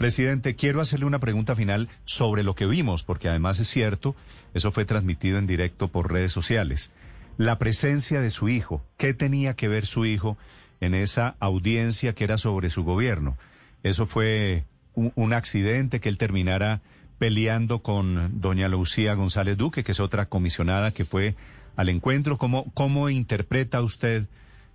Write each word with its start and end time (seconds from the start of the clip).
Presidente, 0.00 0.56
quiero 0.56 0.80
hacerle 0.80 1.04
una 1.04 1.18
pregunta 1.18 1.54
final 1.54 1.90
sobre 2.06 2.42
lo 2.42 2.54
que 2.54 2.64
vimos, 2.64 3.04
porque 3.04 3.28
además 3.28 3.60
es 3.60 3.68
cierto, 3.68 4.16
eso 4.54 4.72
fue 4.72 4.86
transmitido 4.86 5.36
en 5.36 5.46
directo 5.46 5.88
por 5.88 6.10
redes 6.10 6.32
sociales. 6.32 6.90
La 7.36 7.58
presencia 7.58 8.22
de 8.22 8.30
su 8.30 8.48
hijo, 8.48 8.82
¿qué 8.96 9.12
tenía 9.12 9.56
que 9.56 9.68
ver 9.68 9.84
su 9.84 10.06
hijo 10.06 10.38
en 10.80 10.94
esa 10.94 11.36
audiencia 11.38 12.14
que 12.14 12.24
era 12.24 12.38
sobre 12.38 12.70
su 12.70 12.82
gobierno? 12.82 13.36
¿Eso 13.82 14.06
fue 14.06 14.64
un, 14.94 15.34
accidente 15.34 16.00
que 16.00 16.08
él 16.08 16.16
terminara 16.16 16.80
peleando 17.18 17.82
con 17.82 18.40
doña 18.40 18.68
Lucía 18.68 19.12
González 19.12 19.58
Duque, 19.58 19.84
que 19.84 19.92
es 19.92 20.00
otra 20.00 20.30
comisionada 20.30 20.92
que 20.92 21.04
fue 21.04 21.34
al 21.76 21.90
encuentro? 21.90 22.38
¿Cómo, 22.38 22.72
cómo 22.72 23.10
interpreta 23.10 23.82
usted 23.82 24.28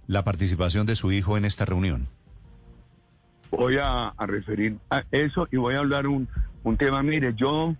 la 0.05 0.23
participación 0.23 0.85
de 0.85 0.95
su 0.95 1.11
hijo 1.11 1.35
en 1.35 1.45
esta 1.45 1.65
reunión? 1.65 2.09
Voy 3.51 3.77
a, 3.81 4.13
referir 4.19 4.77
a 4.89 5.03
eso 5.11 5.47
y 5.51 5.57
voy 5.57 5.75
a 5.75 5.79
hablar 5.79 6.07
un, 6.07 6.27
un 6.63 6.77
tema. 6.77 7.01
Mire, 7.03 7.33
yo, 7.35 7.75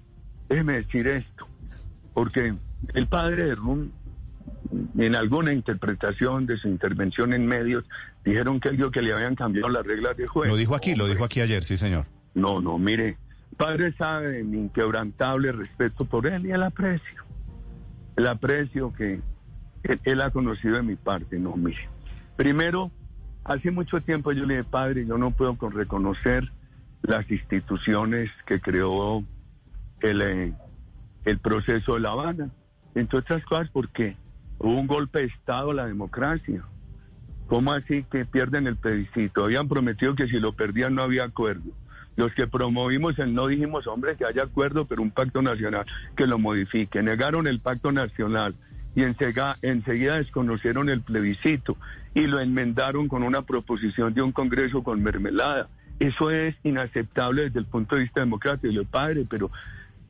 déjeme 0.48 0.82
decir 0.82 1.08
esto, 1.08 1.48
porque 2.14 2.56
el 2.94 3.08
padre 3.08 3.46
de 3.46 3.56
Rum, 3.56 3.90
en 4.98 5.16
alguna 5.16 5.54
interpretación 5.54 6.46
de 6.46 6.58
su 6.58 6.68
intervención 6.68 7.34
en 7.34 7.46
medios, 7.46 7.84
dijeron 8.24 8.60
que 8.60 8.70
él 8.70 8.78
dijo 8.78 8.92
que 8.92 9.02
le 9.02 9.14
habían 9.14 9.36
cambiado 9.36 9.70
las 9.70 9.86
reglas 9.86 10.16
de 10.18 10.28
juego. 10.28 10.54
Lo 10.54 10.58
dijo 10.58 10.76
aquí, 10.76 10.96
lo 10.96 11.08
dijo 11.08 11.24
aquí 11.24 11.42
ayer, 11.42 11.64
sí, 11.64 11.78
señor. 11.78 12.06
No, 12.34 12.62
no, 12.62 12.78
mire, 12.78 13.18
padre 13.58 13.94
sabe 13.98 14.44
mi 14.44 14.60
inquebrantable 14.60 15.52
respeto 15.52 16.06
por 16.06 16.28
él 16.28 16.46
y 16.46 16.52
el 16.52 16.64
aprecio. 16.64 17.24
El 18.16 18.28
aprecio 18.28 18.94
que 18.94 19.22
él, 19.84 20.00
él 20.04 20.22
ha 20.22 20.32
conocido 20.32 20.76
de 20.76 20.84
mi 20.84 20.96
parte, 20.96 21.38
no, 21.38 21.56
mire. 21.56 21.90
Primero, 22.36 22.92
hace 23.46 23.72
mucho 23.72 24.02
tiempo 24.02 24.32
yo 24.34 24.46
le 24.46 24.58
dije, 24.58 24.70
padre, 24.70 25.06
yo 25.06 25.18
no 25.18 25.32
puedo 25.32 25.58
con 25.58 25.72
reconocer 25.72 26.52
las 27.04 27.30
instituciones 27.32 28.30
que 28.46 28.60
creó 28.60 29.24
el, 30.02 30.22
eh, 30.22 30.54
el 31.24 31.40
proceso 31.40 31.94
de 31.94 32.00
La 32.02 32.12
Habana. 32.12 32.50
Entre 32.96 33.20
otras 33.20 33.44
cosas, 33.46 33.70
porque 33.72 34.18
hubo 34.60 34.80
un 34.80 34.88
golpe 34.88 35.20
de 35.20 35.26
Estado 35.26 35.72
a 35.72 35.76
la 35.76 35.86
democracia. 35.86 36.64
¿Cómo 37.48 37.72
así 37.74 38.04
que 38.12 38.26
pierden 38.26 38.66
el 38.66 38.78
plebiscito? 38.78 39.46
Habían 39.46 39.68
prometido 39.68 40.16
que 40.16 40.28
si 40.28 40.40
lo 40.40 40.54
perdían 40.54 40.96
no 40.96 41.04
había 41.04 41.26
acuerdo. 41.26 41.72
Los 42.16 42.34
que 42.34 42.48
promovimos 42.48 43.20
el 43.20 43.34
no 43.36 43.48
dijimos, 43.48 43.86
hombre, 43.88 44.16
que 44.16 44.26
haya 44.26 44.44
acuerdo, 44.44 44.86
pero 44.86 45.04
un 45.04 45.12
pacto 45.12 45.42
nacional 45.42 45.86
que 46.16 46.26
lo 46.26 46.40
modifique. 46.40 47.04
Negaron 47.04 47.46
el 47.46 47.60
pacto 47.60 47.92
nacional 47.92 48.56
y 48.96 49.04
enseguida, 49.04 49.58
enseguida 49.62 50.18
desconocieron 50.18 50.90
el 50.90 51.02
plebiscito 51.02 51.78
y 52.14 52.28
lo 52.28 52.40
enmendaron 52.40 53.08
con 53.08 53.24
una 53.24 53.42
proposición 53.42 54.14
de 54.14 54.22
un 54.22 54.32
Congreso 54.32 54.84
con 54.84 55.04
mermelada. 55.04 55.68
Eso 56.00 56.32
es 56.32 56.56
inaceptable 56.64 57.44
desde 57.44 57.60
el 57.60 57.66
punto 57.66 57.96
de 57.96 58.04
vista 58.04 58.22
democrático, 58.22 58.74
y 58.74 58.86
padre, 58.86 59.26
pero 59.30 59.52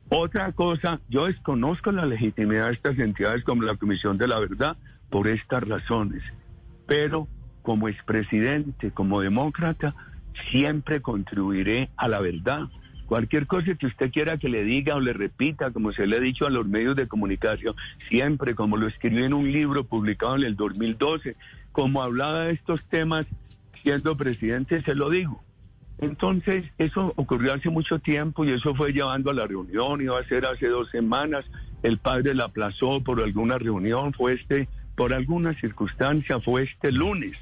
otra 0.08 0.52
cosa, 0.52 1.00
yo 1.08 1.26
desconozco 1.26 1.90
la 1.90 2.06
legitimidad 2.06 2.66
de 2.66 2.74
estas 2.74 2.98
entidades 2.98 3.42
como 3.42 3.62
la 3.62 3.76
Comisión 3.76 4.18
de 4.18 4.28
la 4.28 4.38
Verdad 4.38 4.76
por 5.10 5.26
estas 5.26 5.64
razones, 5.64 6.22
pero 6.86 7.26
como 7.62 7.88
expresidente, 7.88 8.92
como 8.92 9.20
demócrata, 9.20 9.94
siempre 10.50 11.02
contribuiré 11.02 11.90
a 11.96 12.06
la 12.06 12.20
verdad. 12.20 12.68
Cualquier 13.06 13.46
cosa 13.46 13.74
que 13.74 13.86
usted 13.86 14.10
quiera 14.10 14.36
que 14.36 14.48
le 14.48 14.64
diga 14.64 14.96
o 14.96 15.00
le 15.00 15.12
repita, 15.12 15.70
como 15.70 15.92
se 15.92 16.06
le 16.06 16.16
ha 16.16 16.20
dicho 16.20 16.46
a 16.46 16.50
los 16.50 16.66
medios 16.66 16.96
de 16.96 17.06
comunicación, 17.06 17.74
siempre, 18.08 18.54
como 18.54 18.76
lo 18.76 18.88
escribí 18.88 19.22
en 19.22 19.32
un 19.32 19.50
libro 19.50 19.84
publicado 19.84 20.36
en 20.36 20.42
el 20.42 20.56
2012, 20.56 21.36
como 21.70 22.02
hablaba 22.02 22.46
de 22.46 22.54
estos 22.54 22.82
temas 22.84 23.26
siendo 23.82 24.16
presidente, 24.16 24.82
se 24.82 24.94
lo 24.96 25.08
digo. 25.10 25.42
Entonces, 25.98 26.64
eso 26.78 27.12
ocurrió 27.16 27.54
hace 27.54 27.70
mucho 27.70 28.00
tiempo 28.00 28.44
y 28.44 28.50
eso 28.50 28.74
fue 28.74 28.92
llevando 28.92 29.30
a 29.30 29.34
la 29.34 29.46
reunión, 29.46 30.00
iba 30.00 30.18
a 30.18 30.24
ser 30.24 30.44
hace 30.44 30.68
dos 30.68 30.90
semanas, 30.90 31.44
el 31.82 31.98
padre 31.98 32.34
la 32.34 32.44
aplazó 32.46 33.02
por 33.02 33.22
alguna 33.22 33.56
reunión, 33.56 34.12
fue 34.12 34.34
este, 34.34 34.68
por 34.96 35.14
alguna 35.14 35.54
circunstancia, 35.60 36.40
fue 36.40 36.64
este 36.64 36.90
lunes. 36.90 37.38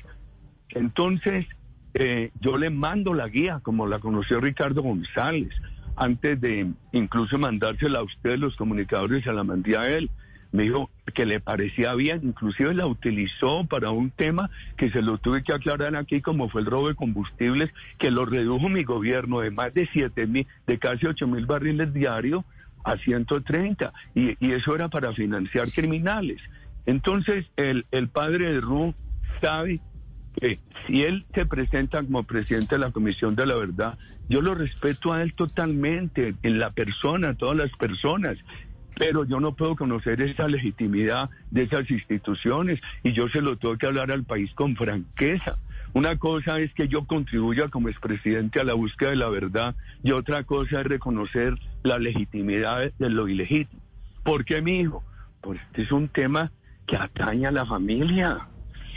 Entonces, 0.68 1.46
eh, 1.94 2.30
yo 2.40 2.58
le 2.58 2.70
mando 2.70 3.14
la 3.14 3.28
guía, 3.28 3.60
como 3.62 3.86
la 3.86 4.00
conoció 4.00 4.40
Ricardo 4.40 4.82
González, 4.82 5.52
antes 5.96 6.40
de 6.40 6.72
incluso 6.92 7.38
mandársela 7.38 8.00
a 8.00 8.02
ustedes, 8.02 8.40
los 8.40 8.56
comunicadores, 8.56 9.22
se 9.22 9.32
la 9.32 9.44
mandé 9.44 9.76
a 9.76 9.84
él. 9.84 10.10
Me 10.50 10.64
dijo 10.64 10.90
que 11.14 11.26
le 11.26 11.40
parecía 11.40 11.94
bien, 11.94 12.20
inclusive 12.22 12.74
la 12.74 12.86
utilizó 12.86 13.64
para 13.64 13.90
un 13.90 14.10
tema 14.10 14.50
que 14.76 14.90
se 14.90 15.02
lo 15.02 15.18
tuve 15.18 15.42
que 15.42 15.52
aclarar 15.52 15.96
aquí, 15.96 16.20
como 16.20 16.48
fue 16.48 16.60
el 16.60 16.66
robo 16.66 16.88
de 16.88 16.94
combustibles, 16.94 17.70
que 17.98 18.10
lo 18.10 18.24
redujo 18.24 18.68
mi 18.68 18.84
gobierno 18.84 19.40
de 19.40 19.50
más 19.50 19.74
de 19.74 19.88
7 19.92 20.26
mil, 20.26 20.46
de 20.66 20.78
casi 20.78 21.06
8 21.06 21.26
mil 21.26 21.46
barriles 21.46 21.92
diarios 21.92 22.44
a 22.84 22.96
130, 22.96 23.92
y, 24.14 24.36
y 24.44 24.52
eso 24.52 24.74
era 24.74 24.88
para 24.88 25.12
financiar 25.12 25.70
criminales. 25.70 26.40
Entonces, 26.86 27.46
el, 27.56 27.86
el 27.90 28.08
padre 28.08 28.52
de 28.52 28.60
Ru 28.60 28.94
sabe 29.40 29.80
si 30.86 31.02
él 31.02 31.24
se 31.34 31.46
presenta 31.46 32.02
como 32.02 32.24
presidente 32.24 32.74
de 32.74 32.80
la 32.80 32.90
Comisión 32.90 33.34
de 33.34 33.46
la 33.46 33.54
Verdad, 33.54 33.98
yo 34.28 34.40
lo 34.40 34.54
respeto 34.54 35.12
a 35.12 35.22
él 35.22 35.34
totalmente, 35.34 36.34
en 36.42 36.58
la 36.58 36.70
persona, 36.70 37.34
todas 37.34 37.56
las 37.56 37.70
personas, 37.72 38.38
pero 38.96 39.24
yo 39.24 39.40
no 39.40 39.54
puedo 39.54 39.76
conocer 39.76 40.20
esa 40.22 40.48
legitimidad 40.48 41.30
de 41.50 41.64
esas 41.64 41.90
instituciones 41.90 42.80
y 43.02 43.12
yo 43.12 43.28
se 43.28 43.40
lo 43.40 43.56
tengo 43.56 43.76
que 43.76 43.86
hablar 43.86 44.10
al 44.12 44.24
país 44.24 44.52
con 44.54 44.76
franqueza. 44.76 45.58
Una 45.92 46.16
cosa 46.16 46.58
es 46.58 46.72
que 46.74 46.88
yo 46.88 47.04
contribuya 47.06 47.68
como 47.68 47.88
expresidente 47.88 48.60
a 48.60 48.64
la 48.64 48.74
búsqueda 48.74 49.10
de 49.10 49.16
la 49.16 49.28
verdad 49.28 49.76
y 50.02 50.12
otra 50.12 50.42
cosa 50.42 50.80
es 50.80 50.86
reconocer 50.86 51.56
la 51.82 51.98
legitimidad 51.98 52.92
de 52.98 53.10
lo 53.10 53.28
ilegítimo. 53.28 53.82
¿Por 54.24 54.44
qué, 54.44 54.60
mi 54.62 54.80
hijo? 54.80 55.04
Pues 55.40 55.60
este 55.68 55.82
es 55.82 55.92
un 55.92 56.08
tema 56.08 56.50
que 56.86 56.96
ataña 56.96 57.50
a 57.50 57.52
la 57.52 57.66
familia. 57.66 58.48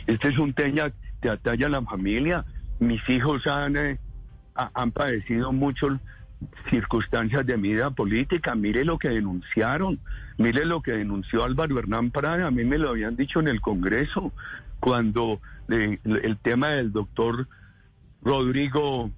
Este 0.07 0.29
es 0.29 0.37
un 0.37 0.53
tema 0.53 0.91
te 1.22 1.29
atalla 1.29 1.69
la 1.69 1.81
familia. 1.81 2.45
Mis 2.79 3.07
hijos 3.09 3.47
han, 3.47 3.75
eh, 3.75 4.00
han 4.55 4.91
padecido 4.91 5.51
muchas 5.51 6.00
circunstancias 6.69 7.45
de 7.45 7.57
mi 7.57 7.73
vida 7.73 7.89
política. 7.91 8.55
Mire 8.55 8.85
lo 8.85 8.97
que 8.97 9.09
denunciaron, 9.09 10.00
mire 10.38 10.66
lo 10.66 10.81
que 10.81 10.91
denunció 10.91 11.44
Álvaro 11.44 11.79
Hernán 11.79 12.11
Prada. 12.11 12.47
A 12.47 12.51
mí 12.51 12.63
me 12.63 12.78
lo 12.78 12.89
habían 12.89 13.16
dicho 13.16 13.39
en 13.39 13.47
el 13.47 13.61
Congreso 13.61 14.31
cuando 14.79 15.41
eh, 15.69 16.00
el 16.03 16.38
tema 16.38 16.69
del 16.69 16.91
doctor 16.91 17.47
Rodrigo 18.22 19.11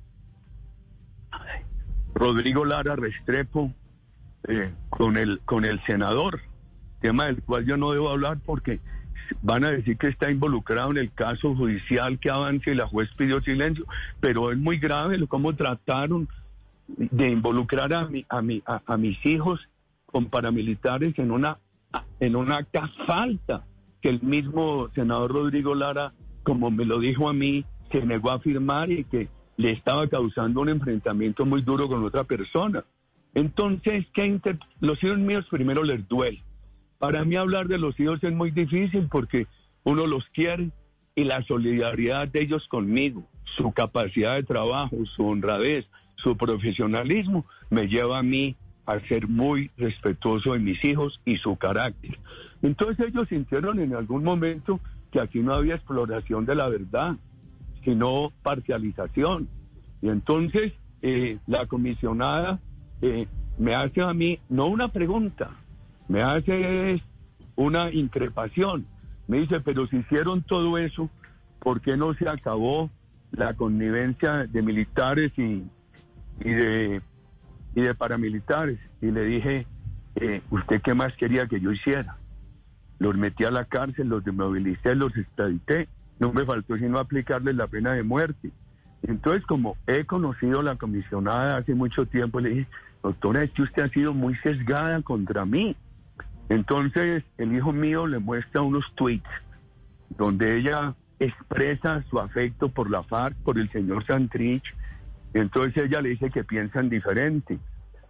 Rodrigo 2.13 2.65
Lara 2.65 2.95
Restrepo 2.95 3.73
eh, 4.47 4.73
con 4.89 5.17
el 5.17 5.41
con 5.45 5.65
el 5.65 5.83
senador, 5.85 6.41
tema 7.01 7.25
del 7.25 7.41
cual 7.43 7.65
yo 7.65 7.77
no 7.77 7.91
debo 7.91 8.09
hablar 8.09 8.39
porque 8.45 8.79
van 9.41 9.63
a 9.63 9.71
decir 9.71 9.97
que 9.97 10.07
está 10.07 10.29
involucrado 10.29 10.91
en 10.91 10.97
el 10.97 11.11
caso 11.11 11.55
judicial 11.55 12.19
que 12.19 12.29
avance 12.29 12.71
y 12.71 12.75
la 12.75 12.87
juez 12.87 13.09
pidió 13.17 13.41
silencio, 13.41 13.85
pero 14.19 14.51
es 14.51 14.57
muy 14.57 14.77
grave 14.77 15.25
cómo 15.27 15.55
trataron 15.55 16.27
de 16.87 17.29
involucrar 17.29 17.93
a, 17.93 18.07
mi, 18.07 18.25
a, 18.29 18.41
mi, 18.41 18.63
a, 18.65 18.97
mis 18.97 19.23
hijos 19.25 19.59
con 20.05 20.25
paramilitares 20.25 21.17
en 21.19 21.31
una, 21.31 21.59
en 22.19 22.35
una 22.35 22.57
acta 22.57 22.89
falta 23.05 23.65
que 24.01 24.09
el 24.09 24.21
mismo 24.21 24.89
senador 24.95 25.31
Rodrigo 25.31 25.75
Lara, 25.75 26.13
como 26.43 26.71
me 26.71 26.85
lo 26.85 26.99
dijo 26.99 27.29
a 27.29 27.33
mí, 27.33 27.65
se 27.91 28.05
negó 28.05 28.31
a 28.31 28.39
firmar 28.39 28.91
y 28.91 29.03
que 29.03 29.29
le 29.57 29.71
estaba 29.71 30.07
causando 30.07 30.61
un 30.61 30.69
enfrentamiento 30.69 31.45
muy 31.45 31.61
duro 31.61 31.87
con 31.87 32.03
otra 32.03 32.23
persona. 32.23 32.83
Entonces, 33.35 34.05
¿qué 34.13 34.39
los 34.79 35.03
hijos 35.03 35.19
míos 35.19 35.45
primero 35.49 35.83
les 35.83 36.07
duele 36.07 36.43
para 36.99 37.23
mí 37.23 37.35
hablar 37.37 37.67
de 37.67 37.79
los 37.79 37.99
hijos 37.99 38.23
es 38.23 38.33
muy 38.33 38.51
difícil 38.51 39.07
porque 39.09 39.47
uno 39.83 40.05
los 40.05 40.25
quiere 40.27 40.69
y 41.15 41.23
la 41.23 41.41
solidaridad 41.43 42.27
de 42.27 42.41
ellos 42.41 42.67
conmigo, 42.67 43.25
su 43.57 43.71
capacidad 43.71 44.35
de 44.35 44.43
trabajo, 44.43 44.97
su 45.15 45.25
honradez, 45.25 45.85
su 46.17 46.37
profesionalismo, 46.37 47.45
me 47.69 47.87
lleva 47.87 48.19
a 48.19 48.23
mí 48.23 48.55
a 48.85 48.99
ser 49.01 49.27
muy 49.27 49.71
respetuoso 49.77 50.53
de 50.53 50.59
mis 50.59 50.83
hijos 50.83 51.19
y 51.25 51.37
su 51.37 51.55
carácter. 51.55 52.17
Entonces 52.61 53.07
ellos 53.07 53.29
sintieron 53.29 53.79
en 53.79 53.95
algún 53.95 54.23
momento 54.23 54.79
que 55.11 55.19
aquí 55.19 55.39
no 55.39 55.53
había 55.53 55.75
exploración 55.75 56.45
de 56.45 56.55
la 56.55 56.67
verdad, 56.67 57.15
sino 57.83 58.31
parcialización. 58.43 59.47
Y 60.01 60.09
entonces 60.09 60.73
eh, 61.01 61.37
la 61.47 61.65
comisionada 61.65 62.59
eh, 63.01 63.27
me 63.57 63.75
hace 63.75 64.01
a 64.01 64.13
mí 64.13 64.39
no 64.49 64.67
una 64.67 64.89
pregunta, 64.89 65.51
me 66.09 66.21
hace 66.21 67.01
una 67.55 67.91
increpación. 67.91 68.85
Me 69.27 69.37
dice, 69.37 69.61
pero 69.61 69.87
si 69.87 69.97
hicieron 69.97 70.41
todo 70.41 70.77
eso, 70.77 71.09
¿por 71.59 71.79
qué 71.79 71.95
no 71.95 72.13
se 72.15 72.27
acabó 72.27 72.89
la 73.31 73.53
connivencia 73.53 74.47
de 74.47 74.61
militares 74.61 75.31
y, 75.37 75.63
de, 76.39 77.01
y 77.75 77.81
de 77.81 77.95
paramilitares? 77.95 78.79
Y 79.01 79.11
le 79.11 79.23
dije, 79.23 79.67
eh, 80.15 80.41
¿usted 80.49 80.81
qué 80.81 80.95
más 80.95 81.13
quería 81.15 81.45
que 81.45 81.61
yo 81.61 81.71
hiciera? 81.71 82.17
Los 82.97 83.15
metí 83.15 83.45
a 83.45 83.51
la 83.51 83.65
cárcel, 83.65 84.09
los 84.09 84.25
desmovilicé, 84.25 84.95
los 84.95 85.15
extradité. 85.15 85.87
No 86.19 86.33
me 86.33 86.43
faltó 86.43 86.75
sino 86.75 86.97
aplicarles 86.97 87.55
la 87.55 87.67
pena 87.67 87.93
de 87.93 88.03
muerte. 88.03 88.51
Entonces, 89.03 89.45
como 89.45 89.77
he 89.87 90.05
conocido 90.05 90.59
a 90.59 90.63
la 90.63 90.75
comisionada 90.75 91.57
hace 91.57 91.75
mucho 91.75 92.07
tiempo, 92.07 92.39
le 92.39 92.49
dije, 92.49 92.67
doctora, 93.03 93.43
es 93.43 93.51
que 93.51 93.61
usted 93.61 93.83
ha 93.83 93.89
sido 93.89 94.13
muy 94.13 94.35
sesgada 94.37 95.01
contra 95.03 95.45
mí. 95.45 95.77
Entonces, 96.49 97.23
el 97.37 97.55
hijo 97.55 97.71
mío 97.71 98.07
le 98.07 98.19
muestra 98.19 98.61
unos 98.61 98.85
tweets 98.95 99.29
donde 100.09 100.57
ella 100.57 100.95
expresa 101.19 102.03
su 102.09 102.19
afecto 102.19 102.69
por 102.69 102.89
la 102.89 103.03
FARC, 103.03 103.35
por 103.43 103.59
el 103.59 103.71
señor 103.71 104.05
Santrich. 104.05 104.63
Entonces 105.33 105.83
ella 105.83 106.01
le 106.01 106.09
dice 106.09 106.31
que 106.31 106.43
piensan 106.43 106.89
diferente. 106.89 107.59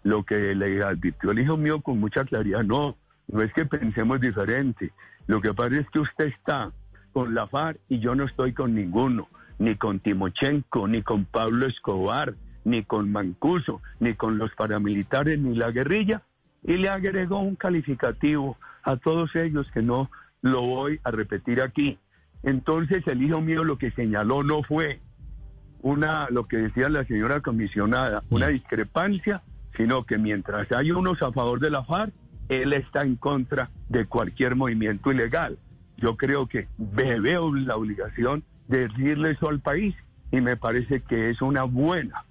Lo 0.04 0.24
que 0.24 0.56
le 0.56 0.82
advirtió 0.82 1.32
el 1.32 1.40
hijo 1.40 1.58
mío 1.58 1.82
con 1.82 2.00
mucha 2.00 2.24
claridad, 2.24 2.64
no, 2.64 2.96
no 3.28 3.42
es 3.42 3.52
que 3.54 3.66
pensemos 3.66 4.22
diferente. 4.22 4.92
Lo 5.28 5.42
que 5.42 5.54
pasa 5.54 5.76
es 5.76 5.90
que 5.90 6.00
usted 6.00 6.28
está 6.28 6.72
con 7.12 7.34
la 7.36 7.48
FARC 7.48 7.80
y 7.90 8.00
yo 8.00 8.16
no 8.16 8.24
estoy 8.24 8.54
con 8.54 8.74
ninguno, 8.74 9.28
ni 9.58 9.76
con 9.76 10.00
Timochenko, 10.00 10.88
ni 10.88 11.02
con 11.02 11.26
Pablo 11.26 11.68
Escobar, 11.68 12.36
ni 12.64 12.84
con 12.84 13.12
Mancuso, 13.12 13.82
ni 14.00 14.14
con 14.14 14.38
los 14.38 14.54
paramilitares, 14.56 15.38
ni 15.40 15.56
la 15.56 15.72
guerrilla. 15.72 16.22
Y 16.64 16.78
le 16.78 16.90
agregó 16.90 17.40
un 17.40 17.56
calificativo 17.56 18.58
a 18.84 18.98
todos 18.98 19.36
ellos 19.36 19.68
que 19.74 19.82
no 19.82 20.10
lo 20.42 20.62
voy 20.62 21.00
a 21.04 21.12
repetir 21.12 21.62
aquí. 21.62 21.98
Entonces 22.44 23.06
el 23.08 23.22
hijo 23.22 23.42
mío 23.42 23.64
lo 23.64 23.78
que 23.78 23.92
señaló 23.92 24.44
no 24.44 24.64
fue 24.64 25.00
una, 25.82 26.28
lo 26.30 26.48
que 26.48 26.58
decía 26.58 26.90
la 26.90 27.06
señora 27.06 27.42
comisionada, 27.42 28.24
una 28.30 28.48
discrepancia, 28.48 29.42
sino 29.78 30.06
que 30.06 30.18
mientras 30.18 30.72
hay 30.72 30.92
unos 30.92 31.22
a 31.22 31.32
favor 31.32 31.60
de 31.60 31.70
la 31.70 31.84
FARC, 31.84 32.14
él 32.50 32.74
está 32.74 33.02
en 33.02 33.16
contra 33.16 33.70
de 33.88 34.06
cualquier 34.06 34.56
movimiento 34.56 35.12
ilegal. 35.12 35.58
Yo 35.98 36.18
creo 36.18 36.48
que 36.48 36.68
veo 36.78 37.54
la 37.54 37.76
obligación 37.76 38.44
de 38.68 38.88
decirle 38.88 39.32
eso 39.32 39.50
al 39.50 39.60
país 39.60 39.96
y 40.32 40.42
me 40.42 40.58
parece 40.58 41.02
que 41.02 41.30
es 41.30 41.42
una 41.42 41.64
buena, 41.64 42.26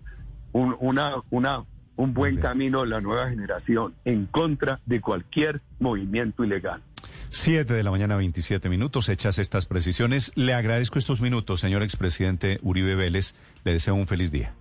un, 0.52 0.76
una, 0.80 1.16
una, 1.30 1.64
un 1.98 2.14
buen 2.14 2.36
camino 2.36 2.82
de 2.82 2.88
la 2.88 3.00
nueva 3.00 3.28
generación 3.28 3.92
en 4.04 4.26
contra 4.26 4.80
de 4.86 5.00
cualquier 5.00 5.60
movimiento 5.80 6.44
ilegal. 6.44 6.80
Siete 7.28 7.74
de 7.74 7.82
la 7.82 7.90
mañana, 7.90 8.16
27 8.16 8.68
minutos. 8.70 9.08
Hechas 9.08 9.38
estas 9.38 9.66
precisiones, 9.66 10.32
le 10.34 10.54
agradezco 10.54 10.98
estos 10.98 11.20
minutos, 11.20 11.60
señor 11.60 11.82
expresidente 11.82 12.60
Uribe 12.62 12.94
Vélez. 12.94 13.34
Le 13.64 13.72
deseo 13.72 13.94
un 13.96 14.06
feliz 14.06 14.30
día. 14.30 14.54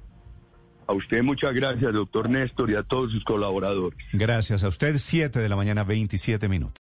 A 0.87 0.93
usted 0.93 1.21
muchas 1.21 1.53
gracias, 1.53 1.93
doctor 1.93 2.29
Néstor, 2.29 2.71
y 2.71 2.75
a 2.75 2.83
todos 2.83 3.11
sus 3.11 3.23
colaboradores. 3.23 3.99
Gracias 4.13 4.63
a 4.63 4.69
usted. 4.69 4.95
Siete 4.97 5.39
de 5.39 5.49
la 5.49 5.55
mañana, 5.55 5.83
27 5.83 6.49
minutos. 6.49 6.75